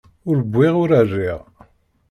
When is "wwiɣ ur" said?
0.51-0.91